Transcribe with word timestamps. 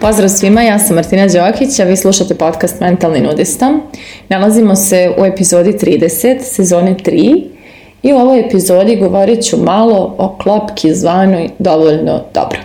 Pozdrav 0.00 0.28
svima, 0.28 0.62
ja 0.62 0.78
sam 0.78 0.96
Martina 0.96 1.26
Đokić, 1.26 1.80
a 1.80 1.84
vi 1.84 1.96
slušate 1.96 2.34
podcast 2.34 2.80
Mentalni 2.80 3.20
nudista. 3.20 3.72
Nalazimo 4.28 4.76
se 4.76 5.14
u 5.18 5.24
epizodi 5.24 5.72
30, 5.72 6.40
sezone 6.40 6.94
3 6.94 7.44
i 8.02 8.12
u 8.12 8.16
ovoj 8.16 8.40
epizodi 8.40 8.96
govorit 8.96 9.44
ću 9.44 9.56
malo 9.56 10.14
o 10.18 10.36
klopki 10.42 10.94
zvanoj 10.94 11.48
dovoljno 11.58 12.24
dobro. 12.34 12.58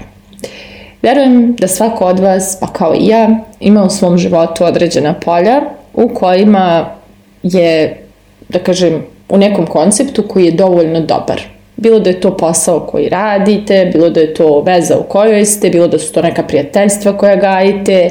Verujem 1.01 1.55
da 1.55 1.67
svako 1.67 2.05
od 2.05 2.19
vas, 2.19 2.57
pa 2.61 2.67
kao 2.67 2.95
i 2.95 3.07
ja, 3.07 3.29
ima 3.59 3.83
u 3.83 3.89
svom 3.89 4.17
životu 4.17 4.65
određena 4.65 5.13
polja 5.13 5.61
u 5.93 6.09
kojima 6.13 6.95
je, 7.43 8.03
da 8.49 8.59
kažem, 8.59 9.05
u 9.29 9.37
nekom 9.37 9.67
konceptu 9.67 10.23
koji 10.27 10.45
je 10.45 10.51
dovoljno 10.51 10.99
dobar. 10.99 11.41
Bilo 11.75 11.99
da 11.99 12.09
je 12.09 12.21
to 12.21 12.37
posao 12.37 12.79
koji 12.79 13.09
radite, 13.09 13.89
bilo 13.93 14.09
da 14.09 14.19
je 14.19 14.33
to 14.33 14.61
veza 14.61 14.97
u 14.97 15.03
kojoj 15.03 15.45
ste, 15.45 15.69
bilo 15.69 15.87
da 15.87 15.99
su 15.99 16.13
to 16.13 16.21
neka 16.21 16.43
prijateljstva 16.43 17.17
koja 17.17 17.35
gajite, 17.35 18.09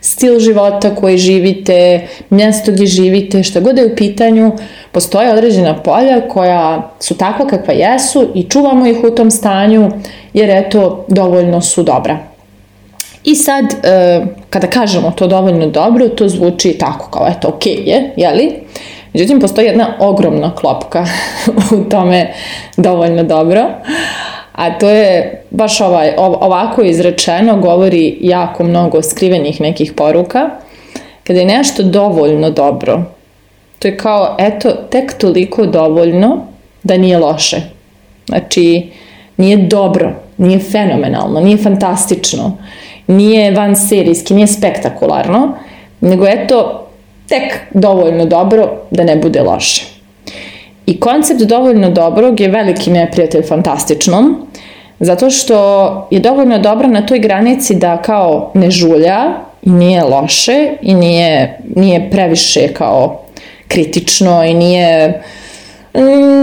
stil 0.00 0.38
života 0.38 0.94
koji 0.94 1.18
živite, 1.18 2.06
mjesto 2.30 2.72
gdje 2.72 2.86
živite, 2.86 3.42
šta 3.42 3.60
god 3.60 3.78
je 3.78 3.86
u 3.86 3.96
pitanju, 3.96 4.52
postoje 4.92 5.32
određena 5.32 5.82
polja 5.82 6.28
koja 6.28 6.90
su 7.00 7.16
takva 7.16 7.46
kakva 7.46 7.74
jesu 7.74 8.28
i 8.34 8.42
čuvamo 8.42 8.86
ih 8.86 8.96
u 9.04 9.10
tom 9.10 9.30
stanju 9.30 9.90
jer 10.32 10.50
eto 10.50 11.04
dovoljno 11.08 11.60
su 11.60 11.82
dobra. 11.82 12.18
I 13.24 13.34
sad, 13.34 13.64
e, 13.64 14.26
kada 14.50 14.66
kažemo 14.66 15.10
to 15.10 15.26
dovoljno 15.26 15.66
dobro, 15.66 16.08
to 16.08 16.28
zvuči 16.28 16.78
tako 16.78 17.10
kao 17.10 17.26
eto 17.28 17.48
ok 17.48 17.66
je, 17.66 18.12
jeli? 18.16 18.52
Međutim, 19.16 19.40
postoji 19.40 19.66
jedna 19.66 19.94
ogromna 19.98 20.54
klopka 20.54 21.06
u 21.76 21.84
tome 21.90 22.32
dovoljno 22.76 23.22
dobro, 23.22 23.64
a 24.52 24.78
to 24.78 24.88
je 24.90 25.42
baš 25.50 25.80
ovaj, 25.80 26.12
ovako 26.16 26.82
izrečeno, 26.82 27.56
govori 27.56 28.18
jako 28.20 28.64
mnogo 28.64 29.02
skrivenih 29.02 29.60
nekih 29.60 29.92
poruka. 29.92 30.50
Kada 31.24 31.40
je 31.40 31.46
nešto 31.46 31.82
dovoljno 31.82 32.50
dobro, 32.50 33.02
to 33.78 33.88
je 33.88 33.96
kao, 33.96 34.36
eto, 34.38 34.70
tek 34.90 35.18
toliko 35.18 35.66
dovoljno 35.66 36.46
da 36.82 36.96
nije 36.96 37.18
loše. 37.18 37.60
Znači, 38.26 38.90
nije 39.36 39.56
dobro, 39.56 40.12
nije 40.36 40.58
fenomenalno, 40.58 41.40
nije 41.40 41.56
fantastično, 41.56 42.58
nije 43.06 43.52
van 43.52 43.76
serijski, 43.76 44.34
nije 44.34 44.46
spektakularno, 44.46 45.52
nego 46.00 46.26
eto, 46.26 46.85
tek 47.28 47.60
dovoljno 47.74 48.24
dobro 48.24 48.68
da 48.90 49.04
ne 49.04 49.16
bude 49.16 49.42
loše. 49.42 49.86
I 50.86 51.00
koncept 51.00 51.42
dovoljno 51.42 51.90
dobrog 51.90 52.40
je 52.40 52.48
veliki 52.48 52.90
neprijatelj 52.90 53.42
fantastičnom, 53.42 54.46
zato 55.00 55.30
što 55.30 56.08
je 56.10 56.20
dovoljno 56.20 56.58
dobro 56.58 56.88
na 56.88 57.06
toj 57.06 57.18
granici 57.18 57.74
da 57.74 58.02
kao 58.02 58.50
ne 58.54 58.70
žulja 58.70 59.34
i 59.62 59.70
nije 59.70 60.04
loše 60.04 60.68
i 60.82 60.94
nije, 60.94 61.58
nije 61.76 62.10
previše 62.10 62.68
kao 62.68 63.22
kritično 63.68 64.44
i 64.44 64.54
nije, 64.54 65.22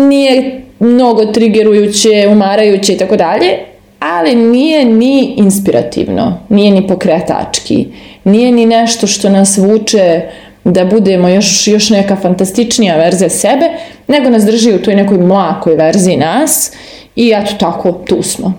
nije 0.09 0.61
mnogo 0.79 1.25
trigerujuće, 1.25 2.27
umarajuće 2.31 2.93
i 2.93 2.97
tako 2.97 3.15
dalje, 3.15 3.57
ali 3.99 4.35
nije 4.35 4.85
ni 4.85 5.33
inspirativno, 5.37 6.37
nije 6.49 6.71
ni 6.71 6.87
pokretački, 6.87 7.87
nije 8.23 8.51
ni 8.51 8.65
nešto 8.65 9.07
što 9.07 9.29
nas 9.29 9.57
vuče 9.57 10.21
da 10.63 10.85
budemo 10.85 11.29
još, 11.29 11.67
još 11.67 11.89
neka 11.89 12.15
fantastičnija 12.15 12.97
verzija 12.97 13.29
sebe, 13.29 13.69
nego 14.07 14.29
nas 14.29 14.45
drži 14.45 14.73
u 14.73 14.81
toj 14.81 14.95
nekoj 14.95 15.17
mlakoj 15.17 15.75
verziji 15.75 16.17
nas 16.17 16.71
i 17.15 17.33
eto 17.35 17.51
tako, 17.59 17.91
tu 17.91 18.23
smo. 18.23 18.53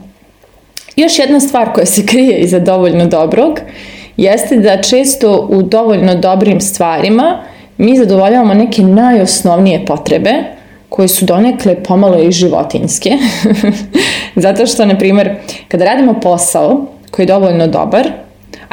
Još 0.96 1.18
jedna 1.18 1.40
stvar 1.40 1.72
koja 1.72 1.86
se 1.86 2.06
krije 2.06 2.38
iza 2.38 2.58
dovoljno 2.58 3.06
dobrog 3.06 3.60
jeste 4.16 4.56
da 4.56 4.82
često 4.82 5.48
u 5.50 5.62
dovoljno 5.62 6.14
dobrim 6.14 6.60
stvarima 6.60 7.42
mi 7.78 7.98
zadovoljavamo 7.98 8.54
neke 8.54 8.82
najosnovnije 8.82 9.86
potrebe 9.86 10.34
koje 10.88 11.08
su 11.08 11.24
donekle 11.24 11.82
pomalo 11.82 12.22
i 12.22 12.32
životinske. 12.32 13.10
Zato 14.44 14.66
što, 14.66 14.86
na 14.86 14.98
primjer, 14.98 15.34
kada 15.68 15.84
radimo 15.84 16.20
posao 16.20 16.86
koji 17.10 17.24
je 17.24 17.26
dovoljno 17.26 17.66
dobar, 17.66 18.10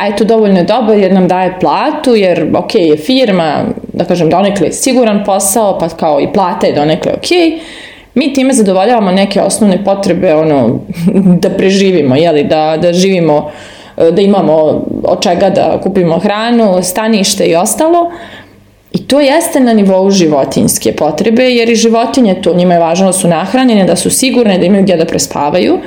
a 0.02 0.08
eto 0.08 0.24
dovoljno 0.24 0.58
je 0.58 0.64
dobar 0.64 0.98
jer 0.98 1.14
nam 1.14 1.28
daje 1.28 1.60
platu, 1.60 2.16
jer 2.16 2.48
ok 2.56 2.76
je 2.76 2.98
firma, 2.98 3.64
da 3.94 4.06
kažem 4.06 4.30
donekle 4.30 4.68
je 4.68 4.74
siguran 4.74 5.24
posao, 5.26 5.78
pa 5.80 5.90
kao 5.90 6.22
i 6.22 6.34
plata 6.34 6.68
je 6.68 6.74
donekle 6.74 7.12
ok, 7.12 7.30
mi 8.16 8.34
time 8.34 8.54
zadovoljavamo 8.54 9.12
neke 9.12 9.42
osnovne 9.42 9.84
potrebe 9.84 10.36
ono, 10.36 10.80
da 11.44 11.50
preživimo, 11.50 12.16
jeli, 12.16 12.44
da, 12.44 12.78
da 12.82 12.94
živimo, 12.94 13.52
da 14.12 14.22
imamo 14.22 14.54
od 15.04 15.22
čega 15.22 15.50
da 15.50 15.80
kupimo 15.84 16.20
hranu, 16.20 16.80
stanište 16.84 17.46
i 17.46 17.56
ostalo, 17.56 18.12
I 18.92 19.00
to 19.08 19.22
jeste 19.24 19.60
na 19.64 19.72
nivou 19.74 20.10
životinske 20.12 20.92
potrebe, 20.92 21.44
jer 21.44 21.70
i 21.70 21.76
životinje 21.76 22.42
to, 22.44 22.52
njima 22.54 22.74
je 22.74 22.80
važno 22.80 23.06
da 23.08 23.14
su 23.14 23.28
nahranjene, 23.28 23.86
da 23.88 23.96
su 23.96 24.10
sigurne, 24.10 24.58
da 24.60 24.66
imaju 24.66 24.84
gdje 24.84 24.98
da 24.98 25.06
prespavaju, 25.06 25.78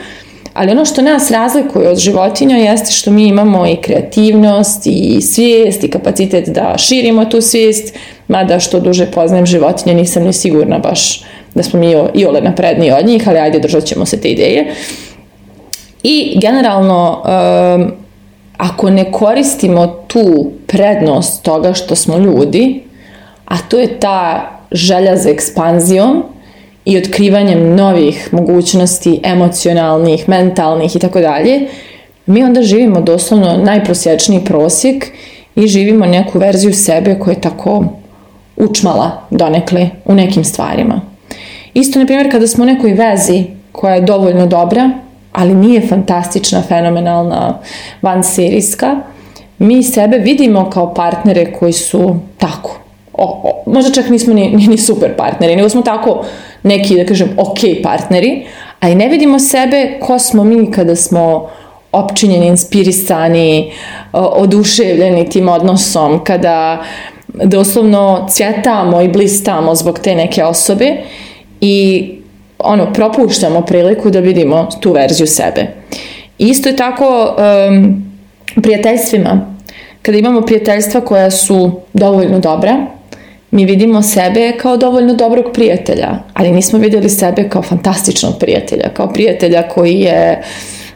Ali 0.54 0.72
ono 0.72 0.84
što 0.84 1.02
nas 1.02 1.30
razlikuje 1.30 1.88
od 1.88 1.98
životinja 1.98 2.56
jeste 2.56 2.92
što 2.92 3.10
mi 3.10 3.26
imamo 3.26 3.66
i 3.66 3.76
kreativnost 3.76 4.86
i 4.86 5.20
svijest 5.20 5.84
i 5.84 5.90
kapacitet 5.90 6.48
da 6.48 6.74
širimo 6.78 7.24
tu 7.24 7.40
svijest, 7.40 7.94
mada 8.28 8.60
što 8.60 8.80
duže 8.80 9.06
poznajem 9.06 9.46
životinje 9.46 9.94
nisam 9.94 10.22
ni 10.22 10.32
sigurna 10.32 10.78
baš 10.78 11.24
da 11.54 11.62
smo 11.62 11.80
mi 11.80 11.94
i 12.14 12.26
ole 12.26 12.40
napredniji 12.40 12.92
od 12.92 13.06
njih, 13.06 13.28
ali 13.28 13.38
ajde 13.38 13.58
držat 13.58 13.84
ćemo 13.84 14.06
se 14.06 14.20
te 14.20 14.28
ideje. 14.28 14.74
I 16.02 16.38
generalno, 16.40 17.22
um, 17.24 17.92
ako 18.56 18.90
ne 18.90 19.12
koristimo 19.12 19.86
tu 19.86 20.50
prednost 20.66 21.42
toga 21.42 21.72
što 21.72 21.96
smo 21.96 22.18
ljudi, 22.18 22.82
a 23.44 23.54
to 23.68 23.78
je 23.78 24.00
ta 24.00 24.50
želja 24.72 25.16
za 25.16 25.30
ekspanzijom, 25.30 26.22
i 26.84 26.98
otkrivanjem 26.98 27.76
novih 27.76 28.28
mogućnosti 28.32 29.20
emocionalnih, 29.24 30.28
mentalnih 30.28 30.96
i 30.96 30.98
tako 30.98 31.20
dalje, 31.20 31.68
mi 32.26 32.42
onda 32.42 32.62
živimo 32.62 33.00
doslovno 33.00 33.56
najprosječniji 33.56 34.44
prosjek 34.44 35.06
i 35.56 35.66
živimo 35.66 36.06
neku 36.06 36.38
verziju 36.38 36.72
sebe 36.72 37.18
koja 37.18 37.34
je 37.34 37.40
tako 37.40 37.84
učmala 38.56 39.10
donekle 39.30 39.90
u 40.04 40.14
nekim 40.14 40.44
stvarima. 40.44 41.00
Isto, 41.74 41.98
na 41.98 42.06
primjer, 42.06 42.30
kada 42.30 42.46
smo 42.46 42.64
u 42.64 42.66
nekoj 42.66 42.92
vezi 42.92 43.44
koja 43.72 43.94
je 43.94 44.00
dovoljno 44.00 44.46
dobra, 44.46 44.90
ali 45.32 45.54
nije 45.54 45.86
fantastična, 45.88 46.62
fenomenalna, 46.62 47.58
vanserijska, 48.02 48.96
mi 49.58 49.82
sebe 49.82 50.18
vidimo 50.18 50.70
kao 50.70 50.94
partnere 50.94 51.52
koji 51.52 51.72
su 51.72 52.16
tako. 52.38 52.83
O, 53.14 53.24
o, 53.24 53.70
možda 53.70 53.92
čak 53.92 54.10
nismo 54.10 54.34
ni, 54.34 54.50
ni, 54.50 54.66
ni 54.66 54.78
super 54.78 55.16
partneri, 55.16 55.56
nego 55.56 55.68
smo 55.68 55.82
tako 55.82 56.24
neki, 56.62 56.96
da 56.96 57.04
kažem, 57.04 57.28
ok 57.36 57.58
partneri, 57.82 58.46
ali 58.80 58.94
ne 58.94 59.08
vidimo 59.08 59.38
sebe 59.38 59.98
ko 60.00 60.18
smo 60.18 60.44
mi 60.44 60.70
kada 60.70 60.96
smo 60.96 61.48
opčinjeni, 61.92 62.46
inspirisani, 62.46 63.72
oduševljeni 64.12 65.28
tim 65.30 65.48
odnosom, 65.48 66.24
kada 66.24 66.82
doslovno 67.28 68.26
cvjetamo 68.30 69.00
i 69.00 69.08
blistamo 69.08 69.74
zbog 69.74 69.98
te 69.98 70.14
neke 70.14 70.44
osobe 70.44 70.96
i 71.60 72.08
ono, 72.58 72.92
propuštamo 72.92 73.60
priliku 73.60 74.10
da 74.10 74.20
vidimo 74.20 74.68
tu 74.80 74.92
verziju 74.92 75.26
sebe. 75.26 75.66
Isto 76.38 76.68
je 76.68 76.76
tako 76.76 77.36
um, 77.68 78.04
prijateljstvima. 78.62 79.54
Kada 80.02 80.18
imamo 80.18 80.40
prijateljstva 80.40 81.00
koja 81.00 81.30
su 81.30 81.80
dovoljno 81.92 82.38
dobra, 82.38 82.86
mi 83.54 83.64
vidimo 83.64 84.02
sebe 84.02 84.52
kao 84.62 84.76
dovoljno 84.76 85.14
dobrog 85.14 85.44
prijatelja, 85.52 86.08
ali 86.32 86.52
nismo 86.52 86.78
vidjeli 86.78 87.08
sebe 87.08 87.48
kao 87.48 87.62
fantastičnog 87.62 88.34
prijatelja, 88.40 88.88
kao 88.94 89.12
prijatelja 89.12 89.68
koji 89.68 90.00
je 90.00 90.42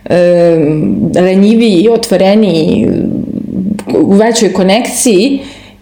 e, 0.05 0.20
lenjiviji, 1.20 1.88
otvoreniji, 1.88 2.88
u 3.94 4.12
većoj 4.12 4.52
konekciji, 4.52 5.40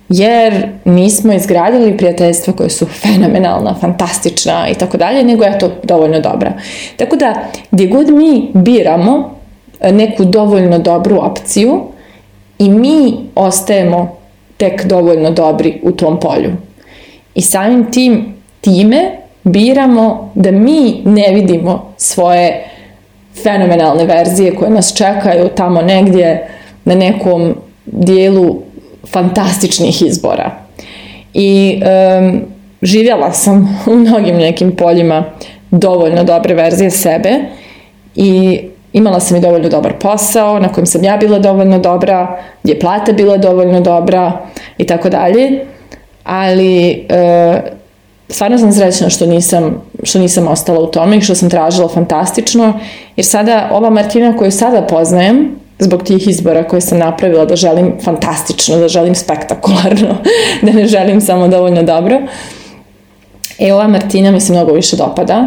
jer 0.09 0.69
nismo 0.85 1.33
izgradili 1.33 1.97
prijateljstva 1.97 2.53
koje 2.53 2.71
su 2.71 2.87
fenomenalna, 2.87 3.75
fantastična 3.81 4.69
i 4.69 4.75
tako 4.75 4.97
dalje, 4.97 5.25
nego 5.25 5.45
je 5.45 5.59
to 5.59 5.71
dovoljno 5.83 6.21
dobra. 6.21 6.53
Tako 6.97 7.17
da, 7.17 7.35
gdje 7.71 7.87
god 7.87 8.11
mi 8.11 8.51
biramo 8.55 9.37
neku 9.93 10.25
dovoljno 10.25 10.79
dobru 10.79 11.19
opciju 11.23 11.81
i 12.59 12.71
mi 12.71 13.15
ostajemo 13.35 14.17
tek 14.57 14.85
dovoljno 14.85 15.31
dobri 15.31 15.81
u 15.83 15.93
tom 15.93 16.21
polju. 16.21 16.53
I 17.35 17.43
samim 17.43 17.91
tim 17.91 18.35
time 18.61 19.11
biramo 19.45 20.33
da 20.35 20.51
mi 20.51 21.03
ne 21.05 21.33
vidimo 21.35 21.93
svoje 21.97 22.65
fenomenalne 23.43 24.05
verzije 24.05 24.55
koje 24.55 24.71
nas 24.71 24.97
čekaju 24.97 25.49
tamo 25.49 25.83
negdje 25.83 26.49
na 26.85 26.95
nekom 26.95 27.55
dijelu 27.85 28.63
fantastičnih 29.13 30.03
izbora. 30.03 30.51
I 31.35 31.81
um, 32.21 32.41
živjela 32.83 33.33
sam 33.33 33.83
u 33.87 33.95
mnogim 33.95 34.37
nekim 34.37 34.77
poljima 34.77 35.25
dovoljno 35.71 36.25
dobre 36.25 36.55
verzije 36.55 36.91
sebe 36.91 37.31
i 38.15 38.61
imala 38.97 39.21
sam 39.21 39.37
i 39.37 39.41
dovoljno 39.41 39.69
dobar 39.69 39.93
posao 39.99 40.59
na 40.59 40.69
kojem 40.69 40.87
sam 40.87 41.05
ja 41.05 41.17
bila 41.17 41.39
dovoljno 41.39 41.79
dobra, 41.79 42.39
gdje 42.63 42.73
je 42.73 42.81
plata 42.81 43.13
bila 43.13 43.37
dovoljno 43.37 43.81
dobra 43.81 44.33
i 44.79 44.87
tako 44.87 45.09
dalje. 45.09 45.65
Ali 46.25 46.89
e, 47.09 47.61
stvarno 48.29 48.59
sam 48.59 48.73
srećna 48.73 49.11
što 49.11 49.27
nisam, 49.27 49.83
što 50.03 50.19
nisam 50.19 50.49
ostala 50.49 50.81
u 50.81 50.87
tome 50.87 51.17
i 51.17 51.21
što 51.21 51.35
sam 51.35 51.51
tražila 51.51 51.89
fantastično, 51.89 52.81
jer 53.17 53.27
sada 53.27 53.69
ova 53.73 53.91
Martina 53.91 54.37
koju 54.37 54.51
sada 54.51 54.83
poznajem, 54.83 55.57
zbog 55.79 56.03
tih 56.03 56.29
izbora 56.29 56.65
koje 56.65 56.81
sam 56.81 56.99
napravila 56.99 57.45
da 57.45 57.57
želim 57.57 57.93
fantastično, 58.05 58.77
da 58.77 58.89
želim 58.89 59.15
spektakularno, 59.15 60.17
da 60.63 60.73
ne 60.73 60.87
želim 60.87 61.21
samo 61.21 61.49
dovoljno 61.49 61.83
dobro. 61.83 62.21
E, 63.59 63.73
ova 63.73 63.89
Martina 63.89 64.31
mi 64.31 64.41
se 64.41 64.53
mnogo 64.53 64.73
više 64.73 64.97
dopada 64.97 65.47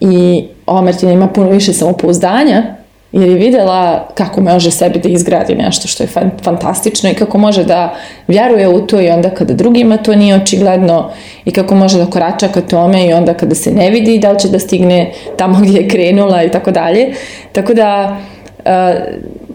i 0.00 0.44
ova 0.66 0.80
Martina 0.80 1.12
ima 1.12 1.28
puno 1.28 1.50
više 1.50 1.72
samopouzdanja 1.72 2.77
jer 3.12 3.28
je 3.28 3.34
videla 3.34 4.08
kako 4.14 4.40
može 4.40 4.70
sebi 4.70 4.98
da 4.98 5.08
izgradi 5.08 5.54
nešto 5.54 5.88
što 5.88 6.02
je 6.02 6.08
fantastično 6.42 7.10
i 7.10 7.14
kako 7.14 7.38
može 7.38 7.64
da 7.64 7.94
vjeruje 8.26 8.68
u 8.68 8.86
to 8.86 9.00
i 9.00 9.08
onda 9.08 9.30
kada 9.30 9.54
drugima 9.54 9.96
to 9.96 10.14
nije 10.14 10.34
očigledno 10.34 11.10
i 11.44 11.50
kako 11.50 11.74
može 11.74 11.98
da 11.98 12.06
korača 12.06 12.48
ka 12.48 12.60
tome 12.60 13.06
i 13.06 13.12
onda 13.12 13.34
kada 13.34 13.54
se 13.54 13.70
ne 13.70 13.90
vidi 13.90 14.18
da 14.18 14.32
li 14.32 14.38
će 14.38 14.48
da 14.48 14.58
stigne 14.58 15.12
tamo 15.36 15.58
gdje 15.60 15.80
je 15.80 15.88
krenula 15.88 16.42
i 16.42 16.50
tako 16.50 16.70
dalje. 16.70 17.12
Tako 17.52 17.74
da 17.74 18.16
uh, 18.58 18.64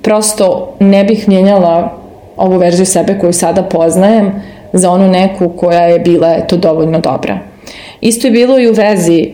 prosto 0.01 0.75
ne 0.79 1.03
bih 1.03 1.27
mijenjala 1.27 1.97
ovu 2.37 2.57
verziju 2.57 2.85
sebe 2.85 3.19
koju 3.19 3.33
sada 3.33 3.63
poznajem 3.63 4.31
za 4.73 4.91
onu 4.91 5.07
neku 5.07 5.49
koja 5.49 5.81
je 5.81 5.99
bila 5.99 6.35
eto 6.37 6.57
dovoljno 6.57 6.99
dobra. 6.99 7.37
Isto 8.01 8.27
je 8.27 8.31
bilo 8.31 8.59
i 8.59 8.67
u 8.67 8.73
vezi, 8.73 9.31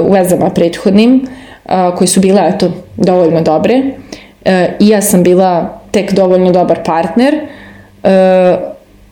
uh, 0.00 0.06
u 0.06 0.12
vezama 0.12 0.50
prethodnim, 0.50 1.26
uh, 1.64 1.70
koji 1.96 2.08
su 2.08 2.20
bile 2.20 2.42
eto 2.54 2.70
dovoljno 3.00 3.42
dobre. 3.42 3.82
Uh, 4.44 4.52
I 4.80 4.88
ja 4.88 5.02
sam 5.02 5.22
bila 5.22 5.80
tek 5.90 6.12
dovoljno 6.12 6.52
dobar 6.52 6.84
partner 6.84 7.34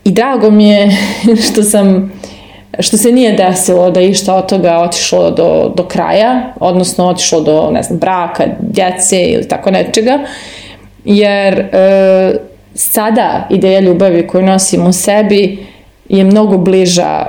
i 0.04 0.10
drago 0.10 0.50
mi 0.50 0.68
je 0.68 0.88
što 1.50 1.62
sam 1.62 2.12
što 2.78 2.96
se 2.96 3.12
nije 3.12 3.32
desilo 3.32 3.90
da 3.90 4.00
išta 4.00 4.34
od 4.34 4.48
toga 4.48 4.78
otišlo 4.78 5.30
do, 5.30 5.72
do 5.76 5.82
kraja, 5.82 6.52
odnosno 6.60 7.08
otišlo 7.08 7.40
do, 7.40 7.70
ne 7.72 7.82
znam, 7.82 7.98
braka, 7.98 8.44
djece 8.60 9.22
ili 9.22 9.48
tako 9.48 9.70
nečega, 9.70 10.18
jer 11.04 11.58
e, 11.58 11.68
sada 12.74 13.46
ideja 13.50 13.80
ljubavi 13.80 14.26
koju 14.26 14.46
nosim 14.46 14.86
u 14.86 14.92
sebi 14.92 15.66
je 16.08 16.24
mnogo 16.24 16.58
bliža 16.58 17.26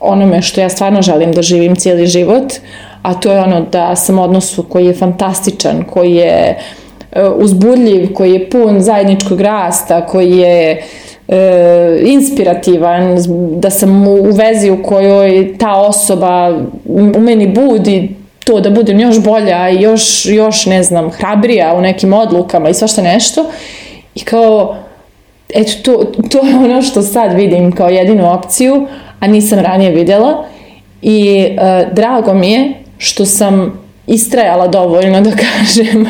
onome 0.00 0.42
što 0.42 0.60
ja 0.60 0.68
stvarno 0.68 1.02
želim 1.02 1.32
da 1.32 1.42
živim 1.42 1.76
cijeli 1.76 2.06
život, 2.06 2.52
a 3.02 3.14
to 3.14 3.32
je 3.32 3.40
ono 3.40 3.60
da 3.60 3.96
sam 3.96 4.18
odnosu 4.18 4.62
koji 4.62 4.86
je 4.86 4.94
fantastičan, 4.94 5.84
koji 5.84 6.14
je 6.14 6.58
e, 7.12 7.28
uzbudljiv, 7.28 8.12
koji 8.14 8.32
je 8.32 8.50
pun 8.50 8.80
zajedničkog 8.80 9.40
rasta, 9.40 10.06
koji 10.06 10.38
je 10.38 10.82
e, 11.28 11.98
inspirativan, 12.04 13.16
da 13.56 13.70
sam 13.70 14.06
u 14.08 14.30
vezi 14.30 14.70
u 14.70 14.82
kojoj 14.82 15.58
ta 15.58 15.76
osoba 15.76 16.58
u 16.84 17.20
meni 17.20 17.46
budi 17.46 18.22
to 18.44 18.60
da 18.60 18.70
budem 18.70 19.00
još 19.00 19.20
bolja 19.20 19.70
i 19.70 19.80
još, 19.80 20.26
još 20.26 20.66
ne 20.66 20.82
znam, 20.82 21.10
hrabrija 21.10 21.74
u 21.74 21.80
nekim 21.80 22.12
odlukama 22.12 22.68
i 22.68 22.74
svašta 22.74 23.02
nešto. 23.02 23.44
I 24.14 24.20
kao, 24.20 24.76
eto, 25.54 25.72
to, 25.84 26.04
to 26.28 26.46
je 26.46 26.56
ono 26.56 26.82
što 26.82 27.02
sad 27.02 27.32
vidim 27.32 27.72
kao 27.72 27.88
jedinu 27.88 28.32
opciju, 28.32 28.86
a 29.20 29.26
nisam 29.26 29.58
ranije 29.58 29.90
vidjela. 29.90 30.44
I 31.02 31.38
e, 31.38 31.86
drago 31.92 32.34
mi 32.34 32.52
je 32.52 32.81
što 33.02 33.24
sam 33.26 33.80
istrajala 34.06 34.66
dovoljno 34.66 35.20
da 35.20 35.30
kažem 35.46 36.06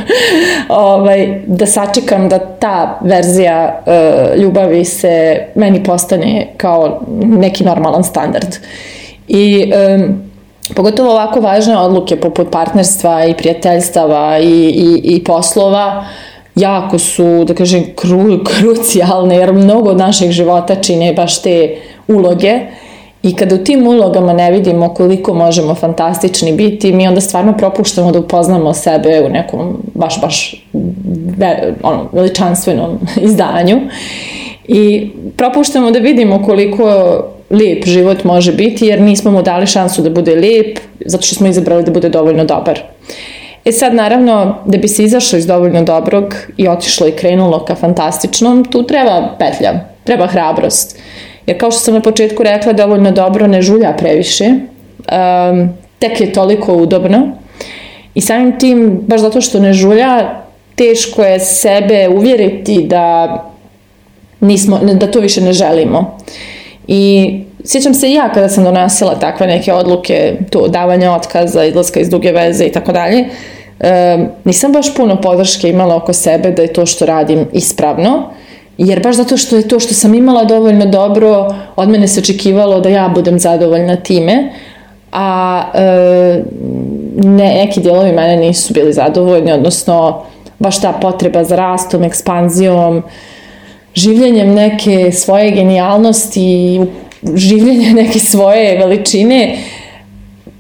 ovaj, 0.69 1.43
da 1.47 1.67
sačekam 1.67 2.29
da 2.29 2.39
ta 2.39 2.99
verzija 3.03 3.83
e, 3.87 4.37
ljubavi 4.37 4.85
se 4.85 5.45
meni 5.55 5.85
postane 5.85 6.53
kao 6.57 7.01
neki 7.23 7.65
normalan 7.65 8.05
standard. 8.05 8.57
I 9.29 9.73
e, 9.75 10.09
pogotovo 10.75 11.11
ovako 11.11 11.41
važne 11.41 11.77
odluke 11.77 12.17
poput 12.17 12.51
partnerstva 12.51 13.25
i 13.25 13.35
prijateljstava 13.35 14.39
i, 14.39 14.69
i, 14.69 15.01
i 15.05 15.25
poslova 15.25 16.05
jako 16.55 16.99
su, 16.99 17.45
da 17.45 17.55
kažem, 17.55 17.85
kru, 17.97 18.45
krucijalne 18.45 19.37
jer 19.37 19.53
mnogo 19.53 19.91
od 19.91 19.97
naših 19.97 20.31
života 20.31 20.75
čine 20.75 21.13
baš 21.13 21.43
te 21.43 21.77
uloge 22.09 22.61
I 23.23 23.37
kada 23.37 23.55
u 23.55 23.59
tim 23.59 23.87
ulogama 23.87 24.33
ne 24.33 24.51
vidimo 24.51 24.95
koliko 24.95 25.35
možemo 25.35 25.75
fantastični 25.75 26.53
biti, 26.53 26.93
mi 26.93 27.09
onda 27.09 27.21
stvarno 27.21 27.57
propuštamo 27.57 28.13
da 28.13 28.19
upoznamo 28.19 28.75
sebe 28.75 29.23
u 29.27 29.29
nekom 29.29 29.83
baš, 29.95 30.21
baš 30.21 30.65
ve, 31.39 31.75
ono, 31.83 32.09
veličanstvenom 32.13 32.99
izdanju. 33.29 33.81
I 34.69 35.11
propuštamo 35.37 35.91
da 35.91 35.99
vidimo 35.99 36.43
koliko 36.45 36.85
lijep 37.51 37.85
život 37.87 38.25
može 38.25 38.53
biti, 38.53 38.87
jer 38.87 39.01
nismo 39.01 39.31
mu 39.31 39.43
dali 39.43 39.67
šansu 39.67 40.03
da 40.03 40.11
bude 40.11 40.35
lijep, 40.35 40.79
zato 41.07 41.27
što 41.27 41.35
smo 41.35 41.47
izabrali 41.47 41.85
da 41.85 41.91
bude 41.91 42.09
dovoljno 42.09 42.45
dobar. 42.45 42.81
E 43.65 43.73
sad, 43.73 43.95
naravno, 43.95 44.55
da 44.67 44.79
bi 44.79 44.89
se 44.89 45.05
izašlo 45.05 45.39
iz 45.39 45.47
dovoljno 45.47 45.83
dobrog 45.83 46.35
i 46.57 46.69
otišlo 46.69 47.09
i 47.09 47.13
krenulo 47.13 47.65
ka 47.65 47.75
fantastičnom, 47.75 48.65
tu 48.65 48.83
treba 48.83 49.37
petlja, 49.39 49.81
treba 50.05 50.27
hrabrost. 50.27 50.99
Jer 51.47 51.61
kao 51.61 51.71
što 51.71 51.81
sam 51.81 51.95
na 51.95 52.01
početku 52.01 52.43
rekla, 52.43 52.73
dovoljno 52.73 53.11
dobro 53.11 53.47
ne 53.47 53.63
žulja 53.63 53.95
previše. 53.99 54.45
Um, 54.49 55.69
tek 55.99 56.21
je 56.21 56.33
toliko 56.33 56.75
udobno. 56.75 57.29
I 58.15 58.21
samim 58.21 58.59
tim, 58.59 59.01
baš 59.07 59.21
zato 59.21 59.41
što 59.41 59.61
ne 59.61 59.73
žulja, 59.73 60.43
teško 60.75 61.23
je 61.23 61.41
sebe 61.41 62.09
uvjeriti 62.09 62.83
da 62.83 63.37
nismo, 64.41 64.79
da 64.79 65.11
to 65.11 65.21
više 65.21 65.41
ne 65.41 65.53
želimo. 65.53 66.19
I 66.87 67.31
sjećam 67.65 67.95
se 67.95 68.09
i 68.09 68.15
ja 68.15 68.33
kada 68.33 68.49
sam 68.49 68.65
donosila 68.65 69.15
takve 69.15 69.47
neke 69.47 69.73
odluke, 69.73 70.37
to 70.51 70.69
davanje 70.69 71.11
otkaza, 71.11 71.65
izlaska 71.65 72.01
iz 72.01 72.09
duge 72.09 72.33
veze 72.33 72.65
i 72.65 72.73
tako 72.73 72.93
dalje, 72.93 73.25
nisam 74.45 74.73
baš 74.73 74.95
puno 74.95 75.21
podrške 75.21 75.69
imala 75.69 75.97
oko 75.97 76.13
sebe 76.13 76.51
da 76.51 76.63
je 76.63 76.73
to 76.73 76.87
što 76.87 77.07
radim 77.07 77.47
ispravno, 77.53 78.31
Jer 78.79 79.03
baš 79.03 79.17
zato 79.17 79.37
što 79.37 79.57
je 79.57 79.69
to 79.69 79.81
što 79.81 79.95
sam 79.95 80.15
imala 80.15 80.45
dovoljno 80.45 80.87
dobro, 80.87 81.55
od 81.77 81.89
mene 81.89 82.09
se 82.09 82.21
očekivalo 82.21 82.81
da 82.81 82.89
ja 82.89 83.09
budem 83.15 83.39
zadovoljna 83.39 83.97
time, 83.97 84.53
a 85.13 85.63
e, 85.75 86.43
ne, 87.17 87.55
neki 87.55 87.81
dijelovi 87.81 88.13
mene 88.13 88.37
nisu 88.37 88.75
bili 88.75 88.93
zadovoljni, 88.93 89.53
odnosno 89.53 90.23
baš 90.59 90.81
ta 90.81 90.93
potreba 90.93 91.45
za 91.45 91.57
rastom, 91.57 92.05
ekspanzijom, 92.05 93.03
življenjem 93.95 94.55
neke 94.55 95.13
svoje 95.13 95.51
genijalnosti, 95.51 96.81
življenje 97.35 97.93
neke 97.93 98.19
svoje 98.19 98.79
veličine, 98.79 99.57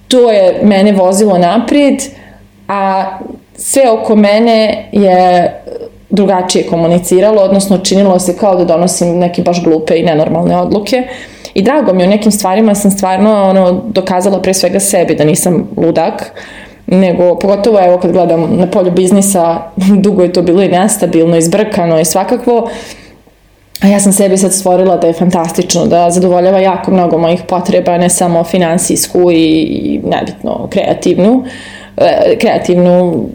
to 0.09 0.31
je 0.31 0.61
mene 0.63 0.93
vozilo 0.93 1.39
naprijed, 1.39 2.03
a 2.69 3.05
sve 3.57 3.91
oko 3.91 4.17
mene 4.17 4.89
je 4.93 5.62
drugačije 6.13 6.67
komuniciralo, 6.67 7.43
odnosno 7.43 7.79
činilo 7.79 8.19
se 8.19 8.37
kao 8.37 8.57
da 8.57 8.65
donosim 8.65 9.19
neke 9.19 9.43
baš 9.43 9.65
glupe 9.65 9.97
i 9.99 10.03
nenormalne 10.03 10.57
odluke. 10.57 11.03
I 11.55 11.63
drago 11.63 11.93
mi, 11.93 12.05
u 12.05 12.09
nekim 12.09 12.33
stvarima 12.33 12.75
sam 12.75 12.91
stvarno 12.91 13.45
ono, 13.45 13.83
dokazala 13.89 14.43
pre 14.43 14.55
svega 14.55 14.81
sebi 14.81 15.15
da 15.15 15.25
nisam 15.25 15.69
ludak, 15.77 16.33
nego 16.87 17.39
pogotovo 17.39 17.81
evo 17.85 17.99
kad 17.99 18.13
gledam 18.13 18.57
na 18.57 18.67
polju 18.67 18.91
biznisa, 18.91 19.63
dugo 20.05 20.23
je 20.23 20.33
to 20.33 20.43
bilo 20.43 20.63
i 20.63 20.69
nestabilno, 20.69 21.37
izbrkano 21.37 22.01
i 22.01 22.05
svakakvo, 22.05 22.69
a 23.81 23.89
ja 23.89 24.01
sam 24.01 24.13
sebi 24.13 24.39
sad 24.39 24.55
stvorila 24.55 24.97
da 24.97 25.07
je 25.07 25.13
fantastično, 25.13 25.87
da 25.87 26.11
zadovoljava 26.11 26.59
jako 26.59 26.91
mnogo 26.91 27.19
mojih 27.19 27.43
potreba, 27.49 27.99
ne 27.99 28.09
samo 28.09 28.45
finansijsku 28.45 29.31
i, 29.31 29.61
i 29.63 30.01
nebitno 30.05 30.69
kreativnu, 30.71 31.45
e, 31.97 32.37
kreativnu 32.39 33.27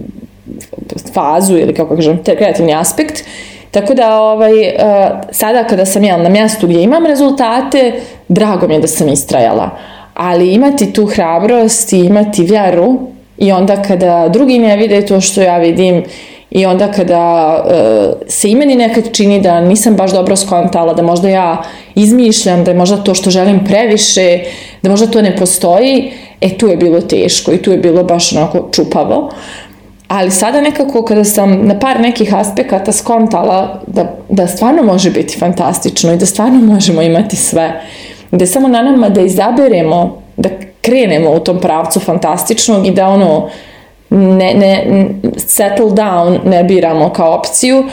fazu 1.13 1.57
ili 1.57 1.73
kako 1.73 1.95
kažem, 1.95 2.23
kreativni 2.23 2.75
aspekt. 2.75 3.23
Tako 3.71 3.93
da 3.93 4.21
ovaj, 4.21 4.59
uh, 4.59 4.75
sada 5.31 5.63
kada 5.63 5.85
sam 5.85 6.03
ja 6.03 6.17
na 6.17 6.29
mjestu 6.29 6.67
gdje 6.67 6.81
imam 6.81 7.05
rezultate, 7.05 7.93
drago 8.27 8.67
mi 8.67 8.73
je 8.73 8.79
da 8.79 8.87
sam 8.87 9.09
istrajala. 9.09 9.69
Ali 10.13 10.53
imati 10.53 10.93
tu 10.93 11.05
hrabrost 11.05 11.93
i 11.93 11.99
imati 11.99 12.43
vjeru 12.43 12.99
i 13.37 13.51
onda 13.51 13.81
kada 13.81 14.29
drugi 14.29 14.59
ne 14.59 14.77
vide 14.77 15.05
to 15.05 15.21
što 15.21 15.41
ja 15.41 15.57
vidim 15.57 16.03
i 16.49 16.65
onda 16.65 16.91
kada 16.91 17.55
uh, 17.65 18.27
se 18.27 18.49
i 18.49 18.55
meni 18.55 18.75
nekad 18.75 19.11
čini 19.11 19.41
da 19.41 19.61
nisam 19.61 19.95
baš 19.95 20.11
dobro 20.11 20.35
skontala, 20.35 20.93
da 20.93 21.01
možda 21.01 21.29
ja 21.29 21.63
izmišljam, 21.95 22.63
da 22.63 22.71
je 22.71 22.77
možda 22.77 22.97
to 22.97 23.13
što 23.13 23.29
želim 23.29 23.65
previše, 23.65 24.39
da 24.81 24.89
možda 24.89 25.07
to 25.07 25.21
ne 25.21 25.35
postoji, 25.35 26.11
e 26.41 26.57
tu 26.57 26.67
je 26.67 26.77
bilo 26.77 27.01
teško 27.01 27.53
i 27.53 27.61
tu 27.61 27.71
je 27.71 27.77
bilo 27.77 28.03
baš 28.03 28.33
onako 28.33 28.69
čupavo. 28.71 29.31
Ali 30.07 30.31
sada 30.31 30.61
nekako 30.61 31.05
kada 31.05 31.23
sam 31.23 31.67
na 31.67 31.79
par 31.79 32.01
nekih 32.01 32.35
aspekata 32.35 32.91
skontala 32.91 33.81
da, 33.87 34.15
da 34.29 34.47
stvarno 34.47 34.83
može 34.83 35.11
biti 35.11 35.37
fantastično 35.37 36.13
i 36.13 36.17
da 36.17 36.25
stvarno 36.25 36.61
možemo 36.61 37.01
imati 37.01 37.35
sve, 37.35 37.81
da 38.31 38.43
je 38.43 38.47
samo 38.47 38.67
na 38.67 38.81
nama 38.81 39.09
da 39.09 39.21
izaberemo, 39.21 40.21
da 40.37 40.49
krenemo 40.81 41.31
u 41.31 41.39
tom 41.39 41.59
pravcu 41.59 41.99
fantastičnog 41.99 42.87
i 42.87 42.91
da 42.91 43.07
ono 43.07 43.49
ne, 44.09 44.53
ne, 44.53 44.85
settle 45.37 45.85
down 45.85 46.39
ne 46.45 46.63
biramo 46.63 47.09
kao 47.09 47.33
opciju. 47.33 47.83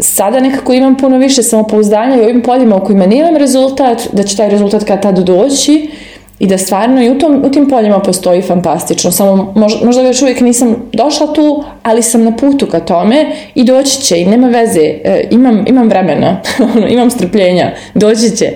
Sada 0.00 0.40
nekako 0.40 0.72
imam 0.72 0.96
puno 0.96 1.18
više 1.18 1.42
samopouzdanja 1.42 2.16
i 2.16 2.24
ovim 2.24 2.42
poljima 2.42 2.76
u 2.76 2.84
kojima 2.84 3.06
nemam 3.06 3.36
rezultat, 3.36 4.08
da 4.12 4.22
će 4.22 4.36
taj 4.36 4.50
rezultat 4.50 4.84
kad 4.84 5.02
tad 5.02 5.18
doći 5.18 5.90
i 6.38 6.46
da 6.46 6.58
stvarno 6.58 7.02
i 7.02 7.10
u, 7.10 7.18
tom, 7.18 7.42
u 7.44 7.50
tim 7.50 7.68
poljima 7.68 7.98
postoji 8.00 8.42
fantastično. 8.42 9.10
Samo 9.10 9.52
možda, 9.56 9.86
možda 9.86 10.02
još 10.02 10.22
uvijek 10.22 10.40
nisam 10.40 10.76
došla 10.92 11.32
tu, 11.32 11.64
ali 11.82 12.02
sam 12.02 12.24
na 12.24 12.36
putu 12.36 12.66
ka 12.66 12.80
tome 12.80 13.26
i 13.54 13.64
doći 13.64 14.02
će 14.02 14.20
i 14.20 14.26
nema 14.26 14.48
veze. 14.48 14.80
E, 15.04 15.28
imam, 15.30 15.64
imam 15.68 15.88
vremena, 15.88 16.40
imam 16.94 17.10
strpljenja, 17.10 17.72
doći 17.94 18.36
će. 18.36 18.52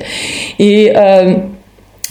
I, 0.58 0.90
e, 0.94 1.34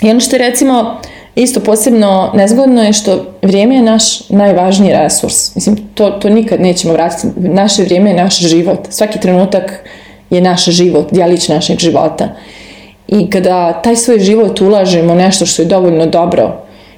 i 0.02 0.10
ono 0.10 0.20
što 0.20 0.36
je 0.36 0.50
recimo 0.50 1.00
isto 1.36 1.60
posebno 1.60 2.32
nezgodno 2.36 2.84
je 2.84 2.94
što 2.94 3.26
vrijeme 3.42 3.76
je 3.76 3.82
naš 3.82 4.30
najvažniji 4.30 4.94
resurs. 4.94 5.56
Mislim, 5.56 5.78
to, 5.94 6.10
to 6.10 6.30
nikad 6.30 6.62
nećemo 6.62 6.94
vratiti. 6.94 7.28
Naše 7.36 7.84
vrijeme 7.84 8.10
je 8.10 8.24
naš 8.24 8.40
život. 8.40 8.80
Svaki 8.90 9.20
trenutak 9.20 9.90
je 10.30 10.42
naš 10.42 10.66
život, 10.66 11.08
dijelić 11.12 11.48
našeg 11.48 11.80
života. 11.80 12.30
I 13.12 13.30
kada 13.30 13.82
taj 13.84 13.96
svoj 13.96 14.20
život 14.20 14.62
ulažemo 14.62 15.16
nešto 15.16 15.46
što 15.46 15.62
je 15.62 15.66
dovoljno 15.66 16.06
dobro, 16.06 16.52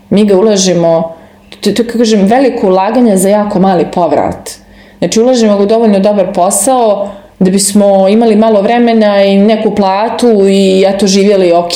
mi 0.09 0.25
ga 0.25 0.37
ulažemo, 0.37 1.15
to 1.61 1.69
je, 1.69 1.75
kažem, 1.97 2.25
veliko 2.25 2.67
ulaganje 2.67 3.17
za 3.17 3.29
jako 3.29 3.59
mali 3.59 3.85
povrat. 3.93 4.51
Znači, 4.99 5.21
ulažemo 5.21 5.57
ga 5.57 5.63
u 5.63 5.65
dovoljno 5.65 5.99
dobar 5.99 6.33
posao 6.33 7.09
da 7.39 7.51
bismo 7.51 8.07
imali 8.09 8.35
malo 8.35 8.61
vremena 8.61 9.23
i 9.23 9.37
neku 9.37 9.75
platu 9.75 10.47
i 10.49 10.85
eto 10.87 11.07
živjeli 11.07 11.51
ok, 11.51 11.73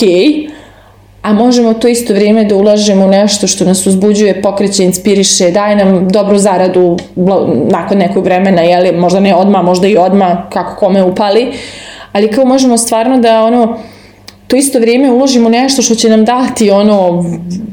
a 1.22 1.34
možemo 1.34 1.74
to 1.74 1.88
isto 1.88 2.14
vrijeme 2.14 2.44
da 2.44 2.56
ulažemo 2.56 3.06
u 3.06 3.10
nešto 3.10 3.48
što 3.48 3.66
nas 3.66 3.88
uzbuđuje, 3.88 4.42
pokreće, 4.42 4.84
inspiriše, 4.84 5.52
daje 5.52 5.76
nam 5.76 6.08
dobru 6.10 6.38
zaradu 6.38 6.98
nakon 7.72 7.98
nekog 7.98 8.24
vremena, 8.24 8.62
jeli, 8.62 8.92
možda 8.92 9.20
ne 9.20 9.36
odma, 9.36 9.62
možda 9.62 9.88
i 9.88 9.98
odma, 9.98 10.48
kako 10.54 10.76
kome 10.76 11.04
upali, 11.04 11.52
ali 12.12 12.32
kao 12.32 12.46
možemo 12.46 12.78
stvarno 12.78 13.18
da 13.18 13.44
ono, 13.44 13.78
to 14.48 14.56
isto 14.56 14.80
vrijeme 14.80 15.12
uložimo 15.12 15.50
nešto 15.50 15.82
što 15.82 15.96
će 15.96 16.10
nam 16.10 16.26
dati 16.26 16.72
ono 16.72 17.26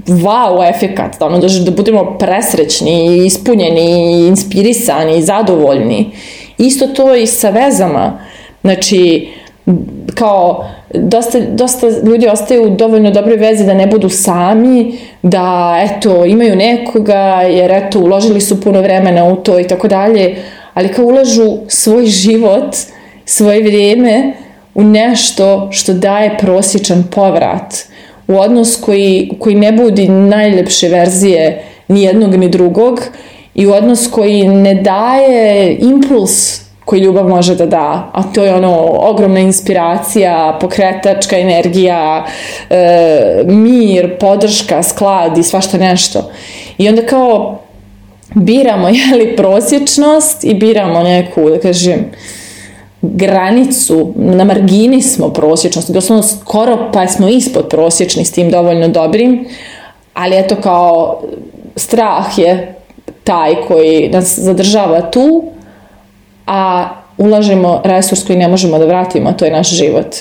wow 0.07 0.71
efekat, 0.71 1.23
ono, 1.23 1.38
da, 1.38 1.49
da 1.64 1.71
budemo 1.71 2.16
presrećni, 2.19 3.26
ispunjeni, 3.26 4.26
inspirisani, 4.28 5.23
zadovoljni. 5.23 6.11
Isto 6.59 6.87
to 6.87 7.14
i 7.14 7.26
sa 7.26 7.50
vezama. 7.50 8.19
Znači, 8.62 9.28
kao 10.14 10.64
dosta, 10.95 11.40
dosta 11.40 11.87
ljudi 11.88 12.28
ostaju 12.28 12.64
u 12.64 12.76
dovoljno 12.76 13.11
dobre 13.11 13.37
veze 13.37 13.64
da 13.64 13.75
ne 13.75 13.87
budu 13.87 14.09
sami, 14.09 14.99
da 15.23 15.76
eto 15.81 16.25
imaju 16.25 16.57
nekoga 16.57 17.43
jer 17.43 17.71
eto 17.71 18.00
uložili 18.00 18.40
su 18.40 18.61
puno 18.61 18.81
vremena 18.81 19.25
u 19.25 19.37
to 19.37 19.61
i 19.61 19.66
tako 19.66 19.88
dalje, 19.88 20.37
ali 20.75 20.88
kao 20.88 21.04
ulažu 21.04 21.57
svoj 21.69 22.07
život, 22.07 22.76
svoje 23.25 23.62
vrijeme 23.62 24.33
u 24.75 24.83
nešto 24.83 25.69
što 25.73 25.93
daje 25.93 26.38
prosječan 26.38 27.04
povrat, 27.11 27.75
u 28.28 28.38
odnos 28.38 28.76
koji, 28.81 29.31
koji 29.38 29.54
ne 29.54 29.73
budi 29.73 30.09
najljepše 30.09 30.88
verzije 30.88 31.64
ni 31.88 32.02
jednog 32.02 32.35
ni 32.35 32.49
drugog 32.49 33.00
i 33.54 33.66
u 33.66 33.73
odnos 33.73 34.09
koji 34.11 34.49
ne 34.49 34.75
daje 34.75 35.76
impuls 35.81 36.64
koji 36.85 37.00
ljubav 37.00 37.28
može 37.28 37.54
da 37.54 37.66
da, 37.66 38.11
a 38.12 38.23
to 38.23 38.45
je 38.45 38.54
ono 38.54 38.88
ogromna 38.99 39.40
inspiracija, 39.40 40.59
pokretačka 40.61 41.38
energija, 41.38 42.26
e, 42.71 43.43
mir, 43.47 44.19
podrška, 44.19 44.83
sklad 44.83 45.38
i 45.38 45.43
svašta 45.43 45.78
nešto. 45.78 46.31
I 46.78 46.88
onda 46.88 47.07
kao 47.07 47.59
biramo 48.35 48.88
jeli 49.11 49.37
prosječnost 49.37 50.45
i 50.45 50.54
biramo 50.54 51.02
neku, 51.02 51.50
da 51.50 51.61
kažem, 51.61 52.11
granicu, 53.14 54.12
na 54.16 54.44
margini 54.44 55.02
smo 55.02 55.28
prosječnosti, 55.28 55.92
doslovno 55.92 56.23
skoro 56.23 56.90
pa 56.92 57.06
smo 57.06 57.28
ispod 57.28 57.68
prosječni 57.68 58.25
s 58.25 58.32
tim 58.32 58.50
dovoljno 58.50 58.88
dobrim, 58.88 59.46
ali 60.14 60.38
eto 60.38 60.56
kao 60.56 61.23
strah 61.76 62.38
je 62.38 62.75
taj 63.25 63.54
koji 63.68 64.08
nas 64.08 64.38
zadržava 64.38 65.11
tu, 65.11 65.44
a 66.46 66.88
ulažemo 67.18 67.80
resurs 67.84 68.26
koji 68.26 68.38
ne 68.38 68.49
možemo 68.49 68.78
da 68.78 68.84
vratimo, 68.84 69.32
to 69.32 69.44
je 69.44 69.50
naš 69.50 69.70
život. 69.70 70.16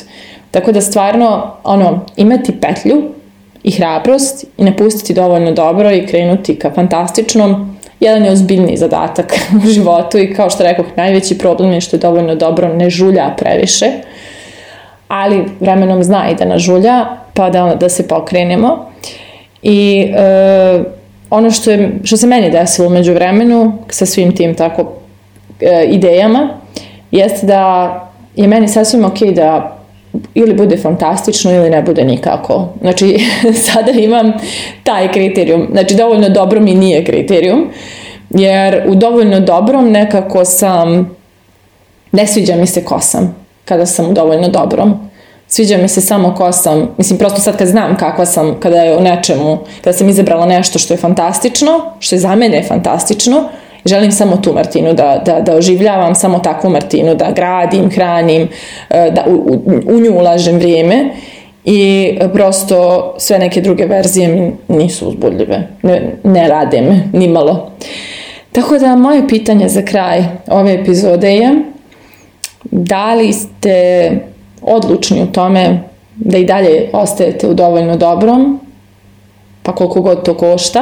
Tako 0.51 0.71
da 0.71 0.81
stvarno, 0.81 1.51
ono, 1.63 2.05
imati 2.15 2.59
petlju 2.61 3.03
i 3.63 3.71
hrabrost 3.71 4.45
i 4.57 4.63
napustiti 4.63 5.13
dovoljno 5.13 5.51
dobro 5.51 5.91
i 5.91 6.07
krenuti 6.07 6.59
ka 6.59 6.71
fantastičnom, 6.75 7.72
jedan 8.03 8.25
je 8.25 8.31
ozbiljni 8.31 8.77
zadatak 8.77 9.33
u 9.63 9.67
životu 9.67 10.17
i 10.17 10.33
kao 10.33 10.49
što 10.49 10.63
rekao, 10.63 10.85
najveći 10.95 11.37
problem 11.37 11.71
je 11.71 11.81
što 11.81 11.95
je 11.95 11.99
dovoljno 11.99 12.35
dobro 12.35 12.73
ne 12.73 12.89
žulja 12.89 13.35
previše, 13.37 13.85
ali 15.07 15.45
vremenom 15.59 16.03
zna 16.03 16.29
i 16.29 16.35
da 16.35 16.45
nažulja, 16.45 17.05
pa 17.33 17.49
da, 17.49 17.75
da 17.79 17.89
se 17.89 18.07
pokrenemo. 18.07 18.89
I 19.61 20.11
e, 20.15 20.83
ono 21.29 21.51
što, 21.51 21.71
je, 21.71 21.91
što 22.03 22.17
se 22.17 22.27
meni 22.27 22.51
desilo 22.51 22.89
među 22.89 23.13
vremenu 23.13 23.73
sa 23.89 24.05
svim 24.05 24.35
tim 24.35 24.55
tako 24.55 24.91
e, 25.61 25.85
idejama 25.85 26.49
jeste 27.11 27.45
da 27.45 27.93
je 28.35 28.47
meni 28.47 28.67
sasvim 28.67 29.05
ok 29.05 29.19
da 29.35 29.77
ili 30.33 30.53
bude 30.53 30.77
fantastično 30.77 31.55
ili 31.55 31.69
ne 31.69 31.81
bude 31.81 32.03
nikako. 32.03 32.67
Znači, 32.81 33.19
sada 33.71 33.91
imam 33.91 34.33
taj 34.83 35.11
kriterijum. 35.11 35.67
Znači, 35.71 35.95
dovoljno 35.95 36.29
dobro 36.29 36.61
mi 36.61 36.75
nije 36.75 37.05
kriterijum, 37.05 37.69
jer 38.29 38.83
u 38.87 38.95
dovoljno 38.95 39.39
dobrom 39.39 39.91
nekako 39.91 40.45
sam, 40.45 41.15
ne 42.11 42.27
sviđa 42.27 42.55
mi 42.55 42.67
se 42.67 42.85
ko 42.85 42.99
sam 42.99 43.35
kada 43.65 43.85
sam 43.85 44.09
u 44.09 44.13
dovoljno 44.13 44.47
dobrom. 44.47 45.09
Sviđa 45.47 45.77
mi 45.77 45.87
se 45.87 46.01
samo 46.01 46.35
ko 46.35 46.51
sam, 46.51 46.89
mislim 46.97 47.19
prosto 47.19 47.41
sad 47.41 47.57
kad 47.57 47.67
znam 47.67 47.97
kakva 47.97 48.25
sam 48.25 48.59
kada 48.59 48.77
je 48.77 48.97
u 48.97 49.01
nečemu, 49.01 49.57
kada 49.83 49.97
sam 49.97 50.09
izabrala 50.09 50.45
nešto 50.45 50.79
što 50.79 50.93
je 50.93 50.97
fantastično, 50.97 51.81
što 51.99 52.15
je 52.15 52.19
za 52.19 52.35
mene 52.35 52.63
fantastično, 52.67 53.49
želim 53.85 54.11
samo 54.11 54.37
tu 54.37 54.53
Martinu 54.53 54.93
da, 54.93 55.21
da, 55.25 55.39
da 55.39 55.55
oživljavam, 55.55 56.15
samo 56.15 56.39
takvu 56.39 56.69
Martinu 56.69 57.15
da 57.15 57.31
gradim, 57.31 57.89
hranim, 57.89 58.47
e, 58.89 59.11
da 59.11 59.23
u, 59.27 59.33
u, 59.33 59.61
u 59.95 59.99
nju 59.99 60.17
ulažem 60.17 60.57
vrijeme 60.57 61.09
i 61.65 62.11
prosto 62.33 63.13
sve 63.17 63.39
neke 63.39 63.61
druge 63.61 63.85
verzije 63.85 64.27
mi 64.27 64.51
nisu 64.77 65.07
uzbudljive, 65.07 65.67
ne, 65.81 66.15
ne 66.23 66.47
rade 66.47 66.81
me, 66.81 67.09
ni 67.13 67.27
malo. 67.27 67.71
Tako 68.51 68.77
da 68.77 68.95
moje 68.95 69.27
pitanje 69.27 69.69
za 69.69 69.81
kraj 69.81 70.23
ove 70.47 70.73
epizode 70.73 71.35
je 71.35 71.73
da 72.71 73.13
li 73.13 73.33
ste 73.33 74.11
odlučni 74.61 75.23
u 75.23 75.31
tome 75.31 75.79
da 76.15 76.37
i 76.37 76.45
dalje 76.45 76.89
ostajete 76.93 77.47
u 77.47 77.53
dovoljno 77.53 77.97
dobrom, 77.97 78.59
pa 79.63 79.75
koliko 79.75 80.01
god 80.01 80.23
to 80.25 80.37
košta, 80.37 80.81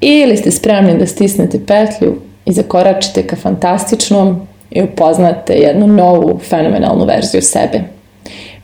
ili 0.00 0.36
ste 0.36 0.50
spremni 0.50 0.98
da 0.98 1.06
stisnete 1.06 1.60
petlju 1.66 2.16
i 2.44 2.52
zakoračite 2.52 3.26
ka 3.26 3.36
fantastičnom 3.36 4.46
i 4.70 4.82
upoznate 4.82 5.52
jednu 5.52 5.86
novu 5.86 6.40
fenomenalnu 6.48 7.04
verziju 7.04 7.42
sebe. 7.42 7.80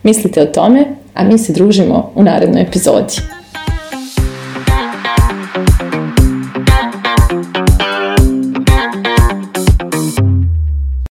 Mislite 0.02 0.42
o 0.42 0.46
tome, 0.46 0.84
a 1.14 1.24
mi 1.24 1.38
se 1.38 1.52
družimo 1.52 2.12
u 2.14 2.22
narednoj 2.22 2.62
epizodi. 2.62 3.14